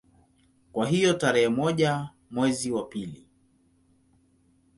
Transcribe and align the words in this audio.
Kwa 0.71 0.87
hiyo 0.87 1.13
tarehe 1.13 1.49
moja 1.49 2.09
mwezi 2.31 2.71
wa 2.71 2.85
pili 2.85 3.27